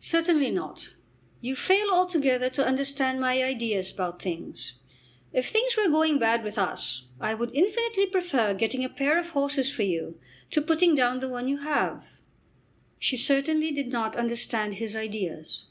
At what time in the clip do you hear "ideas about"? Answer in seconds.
3.44-4.20